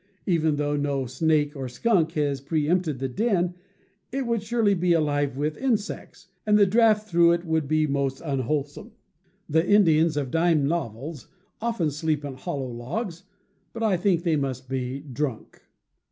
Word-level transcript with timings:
Even 0.25 0.55
though 0.55 0.75
no'" 0.75 1.05
snake 1.05 1.53
nor 1.53 1.69
skunk 1.69 2.13
had 2.13 2.41
preempted 2.47 2.97
the 2.97 3.07
den, 3.07 3.53
it 4.11 4.25
would 4.25 4.41
surely 4.41 4.73
be 4.73 4.93
alive 4.93 5.37
with 5.37 5.55
insects, 5.57 6.27
and 6.43 6.57
the 6.57 6.65
draught 6.65 7.07
through 7.07 7.33
it 7.33 7.45
would 7.45 7.67
be 7.67 7.85
most 7.85 8.19
unwholesome. 8.19 8.93
The 9.47 9.63
Indians 9.63 10.17
of 10.17 10.31
dime 10.31 10.65
novels 10.67 11.27
often 11.61 11.91
sleep 11.91 12.25
in 12.25 12.33
hollow 12.33 12.71
logs, 12.71 13.25
but 13.73 13.83
I 13.83 13.95
think 13.95 14.23
they 14.23 14.35
must 14.35 14.67
be 14.67 15.01
drunk. 15.01 15.61